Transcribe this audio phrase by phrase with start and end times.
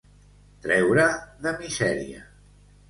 [0.63, 1.05] Treure
[1.47, 2.29] de misèria.